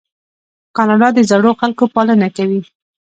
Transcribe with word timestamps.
کاناډا 0.75 1.07
د 1.13 1.19
زړو 1.31 1.51
خلکو 1.61 1.83
پالنه 1.93 2.27
کوي. 2.37 2.61